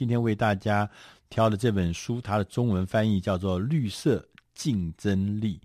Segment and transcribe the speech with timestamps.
[0.00, 0.88] 今天为大家
[1.28, 5.60] 挑的这本书，它的中文翻译叫做《绿色竞争力》，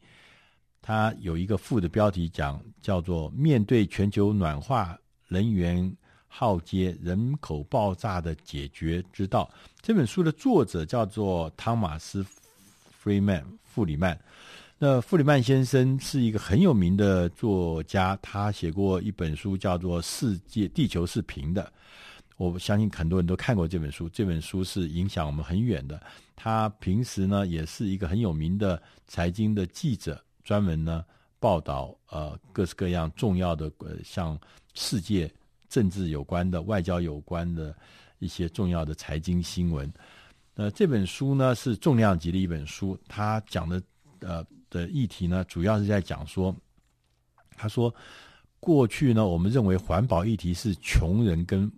[0.81, 5.89] 它有一个副的标题讲叫做“面对全球暖化、能源
[6.27, 9.49] 浩劫、人口爆炸的解决之道”。
[9.81, 12.21] 这本书的作者叫做汤马斯·
[12.91, 14.19] 弗里曼，弗里曼。
[14.77, 21.63] 那弗里曼先生是一个很有名的作家，他写过一本书叫做《世界地球是平的》，
[22.37, 24.09] 我相信很多人都看过这本书。
[24.09, 26.01] 这本书是影响我们很远的。
[26.35, 31.03] 他平时呢也是一个很有名的财经的记者，专门呢
[31.39, 34.39] 报道呃各式各样重要的呃像
[34.73, 35.31] 世界
[35.69, 37.75] 政治有关的、外交有关的
[38.19, 39.91] 一些重要的财经新闻。
[40.55, 43.81] 呃，这本书呢是重量级的一本书，他讲的
[44.19, 44.45] 呃。
[44.71, 46.53] 的议题呢，主要是在讲说，
[47.55, 47.93] 他说，
[48.59, 51.71] 过去呢，我们认为环保议题是穷人跟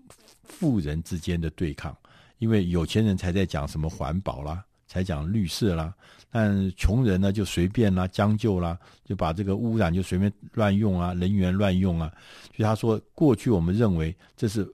[0.48, 1.96] 富人之间的对抗，
[2.40, 5.94] 因为有钱人才在讲什么环保啦，才讲绿色啦，
[6.30, 12.12] 但穷人呢就随便啦，将就啦，就把这个污染就随便乱用啊，能源乱用啊，
[12.56, 14.68] 所以他说，过去我们认为这是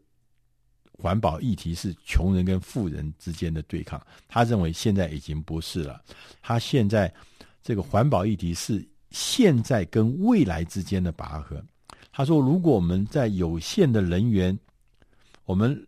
[0.91, 6.01] 环保议题是穷人跟富人之间的对抗，他认为现在已经不是了，
[6.41, 7.13] 他现在。
[7.65, 11.63] 这个环保议题是现在跟未来之间的拔河。
[12.11, 14.59] 他说：“如果我们在有限的能源，
[15.45, 15.87] 我们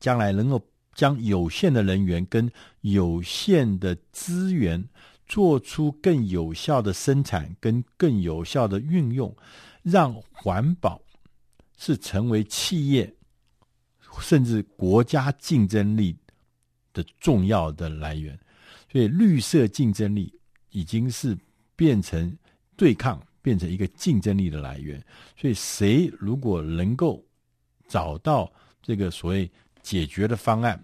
[0.00, 0.62] 将来能够
[0.94, 2.50] 将有限的人员跟
[2.82, 4.82] 有限的资源
[5.26, 9.34] 做出更有效的生产跟更有效的运用，
[9.82, 11.00] 让环保
[11.76, 13.12] 是成为企业
[14.20, 16.16] 甚至国家竞争力
[16.92, 18.38] 的重要的来源。”
[18.92, 20.32] 所以，绿色竞争力
[20.70, 21.36] 已经是
[21.74, 22.32] 变成
[22.76, 25.04] 对抗，变成一个竞争力的来源。
[25.36, 27.20] 所以，谁如果能够
[27.86, 29.50] 找到这个所谓
[29.82, 30.82] 解决的方案，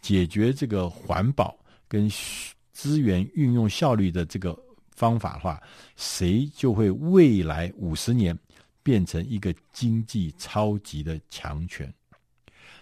[0.00, 1.58] 解决这个环保
[1.88, 2.10] 跟
[2.72, 4.58] 资源运用效率的这个
[4.90, 5.62] 方法的话，
[5.96, 8.38] 谁就会未来五十年
[8.82, 11.92] 变成一个经济超级的强权。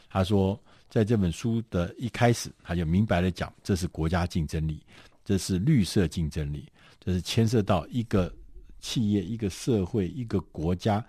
[0.08, 0.60] 他说。
[0.92, 4.82] 在这本书的一开始，他就明白的讲，这是国家竞争力，
[5.24, 6.66] 这是绿色竞争力，
[6.98, 8.34] 这是牵涉到一个
[8.80, 11.06] 企业、一个社会、一个国家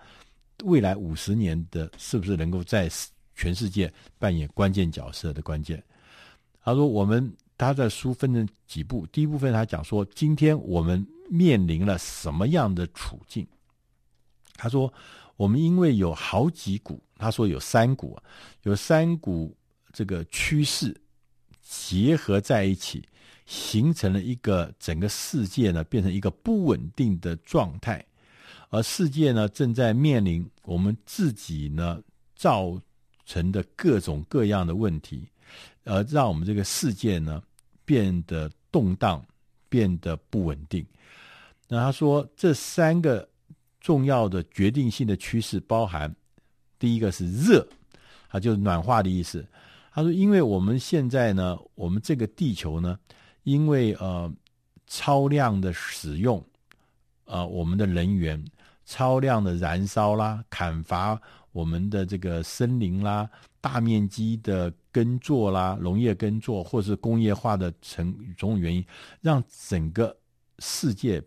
[0.64, 2.90] 未来五十年的是不是能够在
[3.34, 5.82] 全世界扮演关键角色的关键。
[6.62, 13.46] 他说，我们他的书分成几部，第一部分他讲说，今天我们面临了什么样的处境？
[14.54, 14.92] 他说，
[15.36, 18.18] 我们因为有好几股，他说有三股，
[18.62, 19.56] 有三股。
[19.94, 20.98] 这个趋势
[21.60, 23.06] 结合在一起，
[23.44, 28.02] 形成了一个整个世界呢，变成一个不稳定的状态，
[28.72, 32.02] 而世界呢，正在面临我们自己呢
[32.34, 32.80] 造
[33.26, 35.28] 成的各种各样的问题，
[35.84, 37.42] 而让我们这个世界呢
[37.84, 39.22] 变得动荡，
[39.68, 40.84] 变得不稳定。
[41.68, 43.28] 那他说，这三个
[43.78, 46.14] 重要的决定性的趋势包含，
[46.78, 47.68] 第一个是热，
[48.30, 49.46] 它就是暖化的意思。
[49.92, 52.98] 他说：“因为我们现在呢，我们这个地球呢，
[53.42, 54.32] 因为呃
[54.86, 56.42] 超量的使用，
[57.26, 58.42] 呃我们的能源
[58.92, 61.18] 超量的燃烧啦，砍伐
[61.52, 63.26] 我们的这个森林啦，
[63.58, 68.84] 大面积的耕作啦，农业耕作或是工业化的成种种原因，
[69.22, 70.14] 让整个
[70.58, 71.22] 世界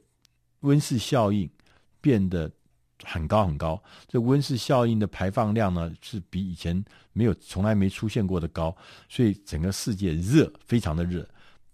[0.60, 1.50] 温室效应
[2.00, 2.52] 变得。”
[3.04, 8.76] 很高很高，这温室效应的排放量呢，是比以前没有从来没出现过的高，
[9.10, 11.28] 所以整个世界热，非常的热。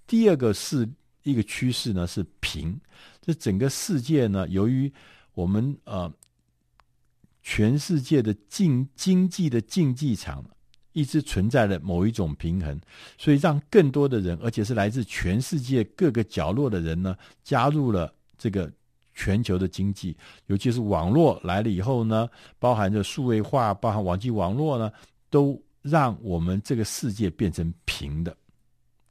[0.08, 0.90] 第二个是
[1.22, 2.76] 一个趋势呢，是平，
[3.22, 4.92] 这整个世界呢，由于
[5.42, 6.12] 我们呃
[7.42, 10.46] 全世界的竞经济的竞技场
[10.94, 12.80] 一直存在着某一种平衡，
[13.18, 18.72] 所以让更多的人，而且是来自全世界各个角落的人呢，加入了这个。
[19.14, 20.16] 全球的经济，
[20.48, 24.90] 尤其是网络来了以后呢，包含着数位化，包含网际网络呢，
[25.30, 28.36] 都让我们这个世界变成平的。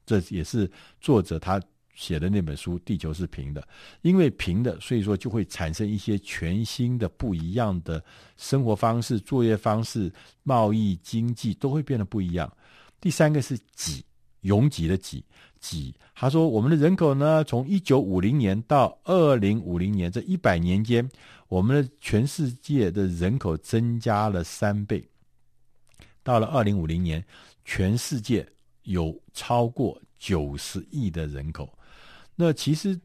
[0.06, 0.69] 这也是
[1.03, 1.61] 作者他
[2.00, 3.61] 写的那本书《地球是平的》，
[4.00, 8.02] 因为平的，所以说就会产生一些全新的、不一样的
[8.38, 10.11] 生活方式、作业方式、
[10.43, 12.50] 贸易、经济都会变得不一样。
[13.02, 14.02] 第三个是挤，
[14.41, 15.23] 拥挤的挤。
[15.61, 15.94] 挤？
[16.14, 21.06] 他说，我们的人口呢，从一九五零年到二零五零年这一百年间，
[21.49, 25.06] 我们的全世界的人口增加了三倍。
[26.23, 27.23] 到了二零五零年，
[27.67, 28.47] 全世界
[28.85, 31.69] 有超过九十亿的人口。
[32.37, 32.99] 那其实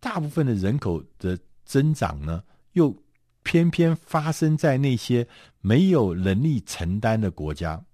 [0.00, 2.42] 大部分的人口的增长呢，
[2.72, 2.94] 又
[3.42, 5.26] 偏偏发生在那些
[5.60, 7.84] 没有能力承担的国家。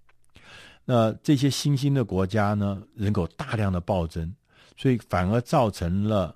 [0.85, 4.33] 那这些新兴的国家呢，人口大量的暴增，
[4.75, 6.35] 所以反而造成了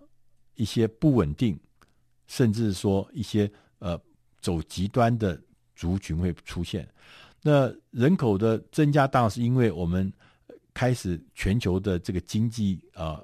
[0.56, 1.59] 一些不稳定，
[2.27, 3.99] 甚至说一些呃
[4.39, 5.41] 走极端的
[5.75, 6.88] 族群会出现。
[7.41, 10.13] 那人口的增加，当然是因为我们
[10.73, 13.19] 开始全球的这个经济啊、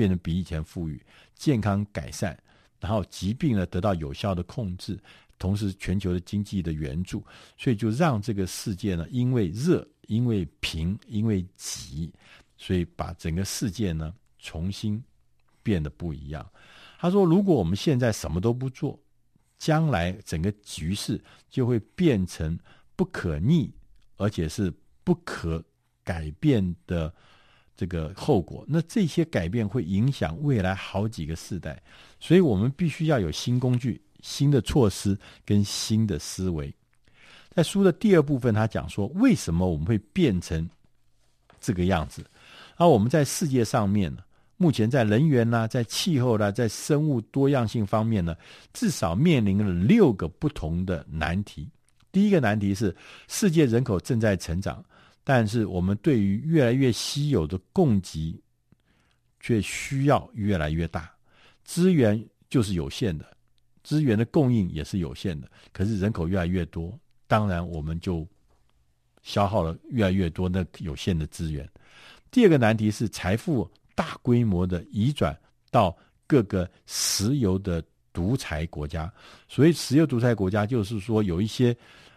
[0.00, 0.98] 变得比以前富裕，
[1.34, 2.34] 健康改善，
[2.80, 4.98] 然后疾病呢得到有效的控制。
[5.38, 7.22] 同时，全球的经济的援助，
[7.58, 12.10] 所以就让这个世界呢，因为热、因为贫、因为挤，
[12.56, 15.02] 所以把整个世界呢重新
[15.62, 16.50] 变得不一样。
[16.98, 18.98] 他说：“如果我们现在什么都不做，
[19.58, 22.58] 将来整个局势就会变成
[22.96, 23.70] 不可逆，
[24.16, 24.72] 而且是
[25.04, 25.62] 不可
[26.02, 27.12] 改变的
[27.80, 28.62] 这个后果。
[28.68, 31.82] 那这些改变会影响未来好几个世代，
[32.18, 36.70] 所以我们必须要有新工具。”新的措施跟新的思维，
[37.54, 40.68] 在书的第二部分，他讲说为什么我们会变成
[41.58, 42.22] 这个样子。
[42.76, 44.22] 而我们在世界上面呢，
[44.58, 48.36] 目前在人员呢，在气候呢，在生物多样性方面呢，
[48.74, 51.66] 至少面临了六个不同的难题。
[52.12, 52.94] 第一个难题是
[53.26, 54.84] 世界人口正在成长，
[55.24, 58.40] 但是我们对于越来越稀有的供给
[59.38, 61.10] 却需要越来越大，
[61.64, 63.36] 资源就是有限的。
[63.82, 68.26] 资源的供应也是有限的，可是人口越来越多，当然我们就
[69.22, 71.68] 消耗了越来越多那有限的资源。
[72.30, 75.36] 第二个难题是财富大规模的移转
[75.70, 75.96] 到
[76.26, 77.82] 各个石油的
[78.12, 79.10] 独裁国家。
[79.48, 81.74] 所以石油独裁国家，就是说有一些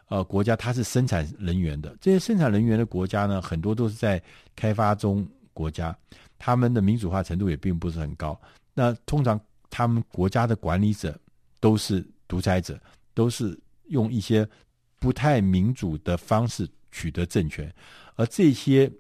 [0.08, 4.22] 呃国家它是生产能源的，这些生产能源的国家呢，很多都是在
[4.56, 5.96] 开发中国家，
[6.38, 8.40] 他们的民主化程度也并不是很高。
[8.74, 9.40] 那通常
[9.70, 11.18] 他们国家的管理者。
[11.64, 12.78] 都是独裁者，
[13.14, 14.46] 都是用一些
[15.00, 17.74] 不太民主的方式取得政权，
[18.16, 18.92] 而这些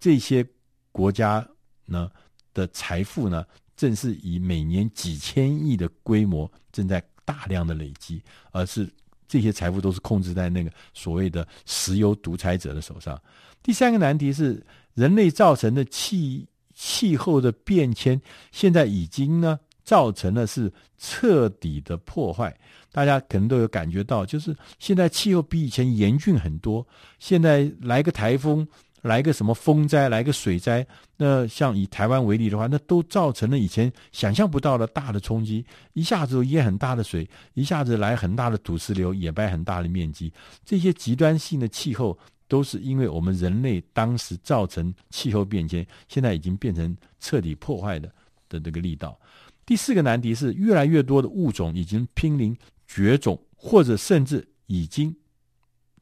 [0.00, 0.44] 这些
[0.90, 1.46] 国家
[1.84, 2.10] 呢
[2.52, 8.20] 的财富呢，正是以每年几千亿的规模正在大量的累积，
[8.50, 8.92] 而是
[9.30, 13.16] 这些财富都是控制在那个所谓的石油独裁者的手上。
[13.62, 14.60] 第三个难题是
[14.94, 16.44] 人类造成的气
[16.74, 19.60] 气候的变迁，现在已经呢。
[19.82, 22.54] 造成了是彻底的破坏，
[22.92, 26.86] 大家可能都有感觉到，就是现在气候比以前严峻很多。
[27.18, 28.64] 现在来个台风，
[29.02, 30.86] 来个什么风灾，来个水灾，
[31.16, 35.64] 那像以台湾为例的话，那都造成了以前想象不到的大的冲击。
[35.94, 40.32] 一下子淹很大的水，一下子来很大的土石流，掩埋很大的面积。
[40.64, 48.12] 这些极端性的气候，都是因为我们人类当时造成气候变迁，现在已经变成彻底破坏的
[48.48, 49.18] 的这个力道。
[49.64, 52.56] 第四个难题是，越来越多的物种已经濒临
[52.88, 55.14] 绝种，或者甚至已经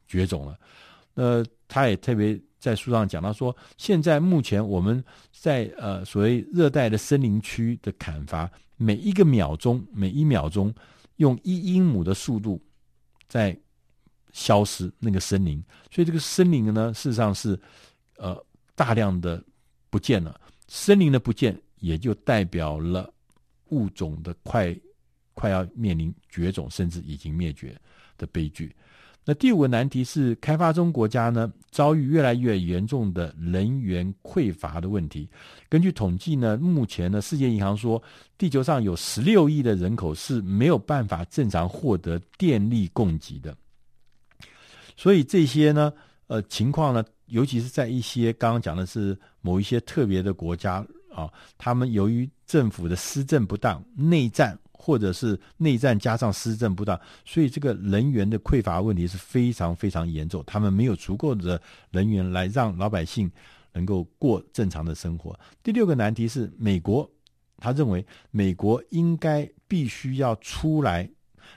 [0.07, 0.59] 绝种了。
[1.13, 10.73] 呃，他也特别在书上讲到说，现在目前我们在呃所谓热带的森林区的砍伐，每一个秒钟，每一秒钟
[11.15, 12.61] 用一英亩的速度
[13.27, 13.57] 在
[14.33, 17.59] 消失那个森林，所以这个森林呢，事实上是
[18.17, 18.45] 呃
[18.75, 19.43] 大量的
[19.89, 20.39] 不见了。
[20.67, 23.11] 森林的不见，也就代表了。
[23.71, 24.75] 物种的快
[25.35, 27.79] 快要面临绝种，甚至已经灭绝
[28.17, 28.75] 的悲剧。
[29.25, 35.29] 那第五个难题是，开发中国家呢遭遇越来越严重的能源匮乏的问题。
[35.67, 38.01] 根据统计呢，目前呢，世界银行说，
[38.37, 43.55] 地球上有十六亿的人口是没有办法正常获得电力供给的。
[44.97, 45.93] 所以这些呢，
[46.27, 50.83] 呃，情况呢，尤其是在一些刚刚讲的是某一些特别的国家。
[51.19, 60.41] 啊，他们由于政府的施政不当、内战，或者是内战加上施政不当，所以这个人员的匮乏问题是非常非常严重。
[60.47, 61.61] 他们没有足够的
[61.91, 63.29] 人员来让老百姓
[63.73, 65.37] 能够过正常的生活。
[65.61, 67.09] 第六个难题是美国，
[67.57, 71.09] 他认为美国应该必须要出来，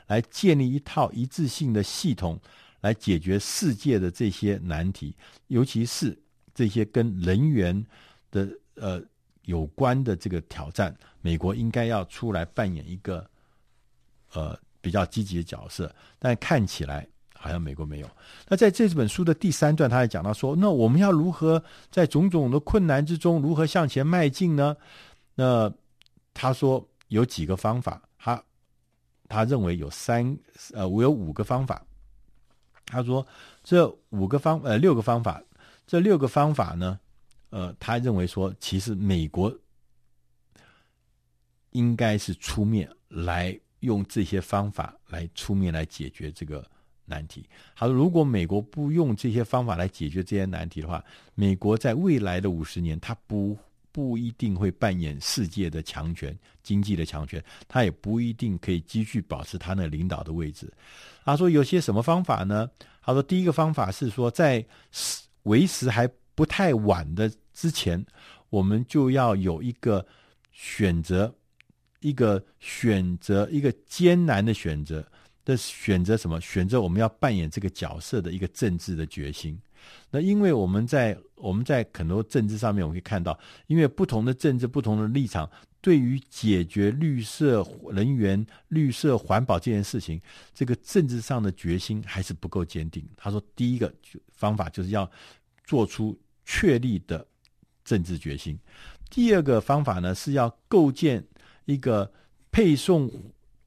[0.08, 2.40] 来建立一套一致性的系统，
[2.80, 5.14] 来解决世界的这些难题，
[5.46, 6.20] 尤其是
[6.52, 7.86] 这些跟人员
[8.32, 9.00] 的呃。
[9.44, 13.28] 有关的这个挑战，美国应该要出来扮演一个
[14.32, 18.10] 呃比较积极的角色，但看起来好像美国没有。
[18.48, 24.76] 那在这本书的第三段，他还讲到说，那我们要如何在种种的困难之中，如何向前迈进呢？
[25.34, 25.72] 那
[26.32, 28.42] 他说有几个方法，他
[29.28, 30.36] 他认为有三
[30.72, 31.84] 呃，我有五个方法。
[32.86, 33.26] 他说
[33.64, 35.42] 这五个方呃六个方法，
[35.86, 37.00] 这六个方法呢？
[37.52, 39.54] 呃，他认为说，其实美国
[41.72, 46.66] 应该是出面来用这些方法来出面来解决这个
[47.04, 47.46] 难题。
[47.76, 51.04] 他说，如果美国不用这些方法来解决这些难题的话，
[51.34, 53.54] 美国在未来的五十年，他不
[53.92, 60.72] 不一定会扮演世界的强权、经济的强权，他也不一定可以继续保持他那领导的位置。
[61.22, 62.66] 他说，有些什么方法呢？
[63.02, 64.64] 他说，第一个方法是说，在
[65.42, 68.04] 为时还不太晚的之前，
[68.50, 70.06] 我们就要有一个
[70.50, 71.34] 选择，
[72.00, 75.06] 一个选择，一个艰难的选择。
[75.44, 76.40] 的选择什么？
[76.40, 79.60] 选择我们要扮演这个角色的一个政治的决心。
[80.08, 90.22] 那因为我们在我们在很多政治上面，我们可以看到，因为不同的政治、不同的立场，对于解决绿色能源、绿色环保这件事情，
[90.54, 93.04] 这个政治上的决心还是不够坚定。
[93.16, 93.92] 他说，第一个
[94.30, 95.10] 方法就是要
[95.64, 97.26] 做出确立的
[97.84, 98.56] 政治决心；
[99.10, 101.24] 第二个方法呢，是要构建
[101.64, 102.12] 一个
[102.50, 103.10] 配送。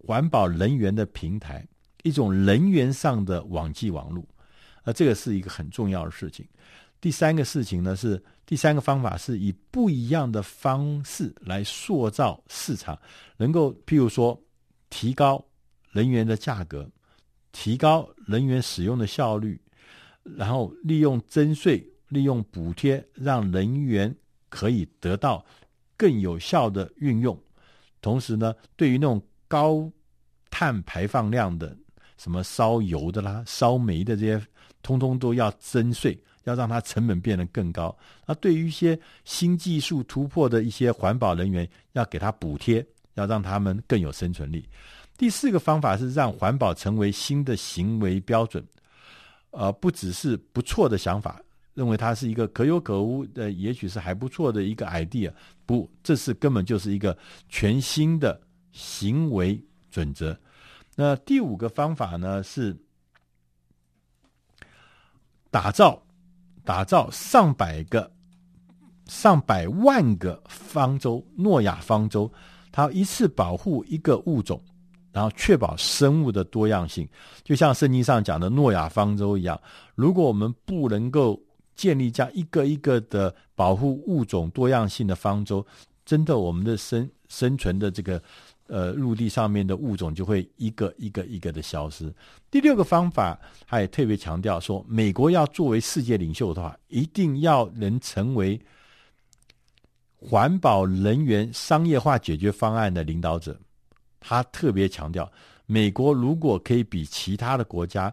[0.07, 1.67] 环保能源的平台，
[2.03, 4.24] 一种能源上的网际网络，
[4.84, 6.48] 而这个是一个很重要的事情。
[7.01, 12.95] 第三个事情呢，是第三个方法是以不一样的方式来塑造市场，
[13.38, 14.39] 能够譬如说
[14.91, 15.43] 提高
[15.91, 16.88] 能源的价格，
[17.51, 19.60] 提高能源使用的效率，
[20.22, 24.15] 然后利用征税、利用补贴，让能源
[24.50, 25.45] 可以得到
[25.97, 27.38] 更有效的运用。
[28.01, 29.89] 同时呢，对于那种高
[30.50, 31.75] 碳排放量的，
[32.17, 34.45] 什么烧油的啦、烧煤的这些，
[34.81, 37.95] 通通都要征税，要让它成本变得更高。
[38.25, 42.85] 那对于一些新技术突破的一些环保人员，要给他补贴，
[43.15, 44.67] 要让他们更有生存力。
[45.17, 48.63] 第四个方法是让环保成为新的行为标准，
[49.51, 51.41] 呃，不只是不错的想法，
[51.75, 55.32] 认为它是一个可有可无的，也许是还不错的一个 idea。
[55.67, 57.15] 不，这是根本就是一个
[57.48, 58.41] 全新的。
[58.77, 59.58] 行为
[59.89, 60.38] 准则。
[60.98, 62.75] 那第五个方法呢，是
[65.50, 66.03] 打造
[66.65, 68.12] 打造上百个、
[69.05, 72.29] 上百万个方舟，诺亚方舟，
[72.70, 74.62] 它一次保护一个物种，
[75.13, 77.08] 然后确保生物的多样性。
[77.46, 79.58] 就像圣经上讲的诺亚方舟一样，
[79.96, 81.41] 如果我们不能够
[81.75, 85.65] 建立这样一个一个的保护物种多样性的方舟，
[86.05, 88.22] 真的我们的生生存的这个。
[88.67, 92.12] 呃，陆地上面的物种就会一个一个一个的消失。
[92.50, 98.60] 第六个方法，他也特别强调说，美国要作为世界领袖的话，一定要能成为
[100.15, 103.55] 环保能源商业化解决方案的领导者。
[104.20, 105.32] 他特别强调，
[105.67, 108.12] 美国如果可以比其他的国家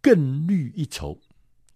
[0.00, 1.18] 更绿一筹，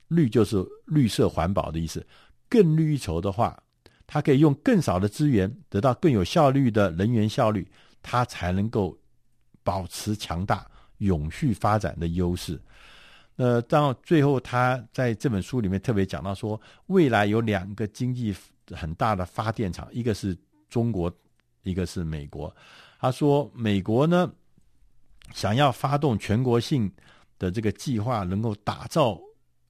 [0.09, 2.07] 绿就是绿色环保的意思，
[2.49, 3.61] 更绿一筹的话，
[4.07, 7.67] 他可以用更少的资源得到更有效率的能源效率。
[8.09, 8.97] 它才能够
[9.65, 10.65] 保持强大、
[10.99, 12.57] 永续发展的优势。
[13.35, 18.33] 呃，到最后，他在这本书里面特别讲到说，未来有两个经济
[18.71, 20.39] 很大的发电厂，一个是
[20.71, 21.13] 中国，
[21.65, 22.55] 一个是美国。
[23.01, 24.33] 他说，美国呢
[25.35, 26.89] 想要发动全国性
[27.41, 29.21] 的这个计划，能够打造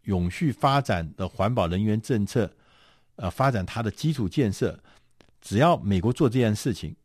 [0.07, 2.51] 永续发展的环保能源政策，
[3.15, 4.77] 呃，发展它的基础建设。
[5.41, 6.97] 只要美国做这件事情，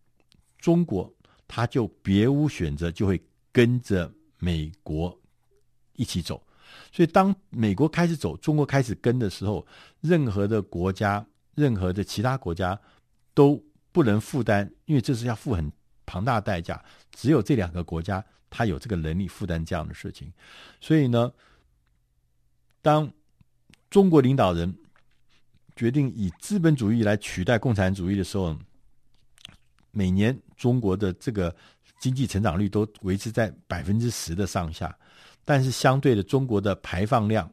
[0.57, 1.13] 中国。
[1.53, 5.19] 他就别无选择，就会跟着美国
[5.97, 6.41] 一起走。
[6.93, 9.67] 所以，当美国开始走，中国开始跟的时候，
[9.99, 12.79] 任何的国家、任何的其他国家
[13.33, 15.69] 都不能负担，因为这是要付很
[16.05, 16.81] 庞大的代价。
[17.11, 20.31] 只有这两个国家，他有这个能力负担这样的事情。
[20.79, 21.29] 所以呢，
[22.81, 23.11] 当
[23.89, 24.73] 中国领导人
[25.75, 28.57] 决定以资本主义来取代共产主义的时候，
[29.91, 31.55] 每年中国的这个
[31.99, 34.95] 经济成长率都维持在百分之十的上下，
[35.45, 37.51] 但是相对的，中国的排放量、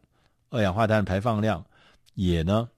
[0.51, 1.65] 二氧化碳排放量
[2.15, 2.69] 也呢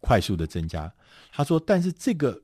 [0.00, 0.92] 快速的增加。
[1.32, 2.40] 他说，但是这个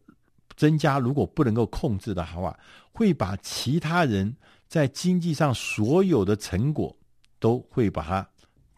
[0.56, 2.58] 增加如果不能够控制的话，
[2.92, 4.34] 会把其他人
[4.66, 6.96] 在经济上所有的成果
[7.38, 8.28] 都会把它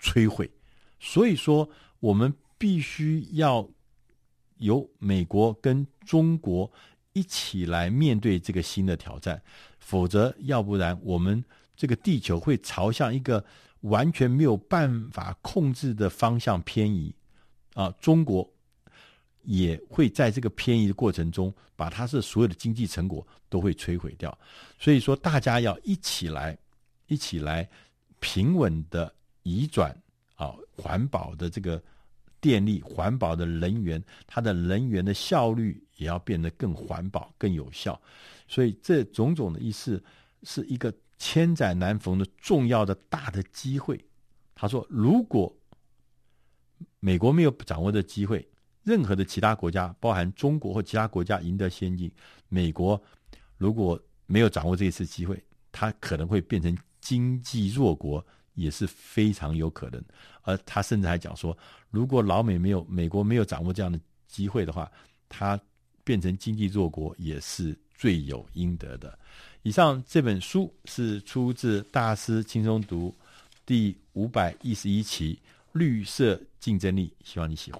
[0.00, 0.50] 摧毁。
[0.98, 1.68] 所以说，
[2.00, 3.68] 我们必须要
[4.58, 6.70] 由美国跟中国。
[7.12, 9.42] 一起来面对这个新的挑战，
[9.80, 13.44] 否则要不然我们这个地球会朝向一个
[13.80, 17.12] 完全没有办法控制的方向偏移
[17.74, 17.92] 啊！
[18.00, 18.48] 中国
[19.42, 24.38] 也会在这个偏移的过程中，把它的所有的经济成果都会摧毁掉。
[24.78, 26.56] 所以说，大家要一起来，
[27.08, 27.68] 一起来
[28.20, 29.12] 平稳的
[29.42, 29.96] 移转
[30.36, 31.82] 啊，环保的这个。
[32.42, 38.00] 电力环保的能源，它的能源的效率也要变得更环保、更有效。
[38.48, 40.02] 所以，这种种的意思
[40.44, 44.02] 是一个千载难逢的重要的大的机会。
[44.54, 45.54] 他说，如果
[46.98, 48.48] 美国没有掌握的机会，
[48.84, 52.10] 任何的其他国家，包含中国或其他国家赢得先进，
[52.48, 52.98] 美国
[53.58, 58.26] 如果没有掌握这一次机会，他可能会变成经济弱国，
[58.60, 60.02] 也是非常有可能。
[60.42, 61.56] 而他甚至还讲说，
[61.90, 64.90] 如果老美没有美国没有掌握这样的机会的话，
[65.28, 65.60] 他
[66.02, 69.18] 变成经济弱国也是罪有应得的。
[69.62, 73.14] 以上这本书是出自《大师轻松读》
[73.66, 75.34] 第五百一十一期
[75.72, 77.78] 《绿色竞争力》，希望你喜欢。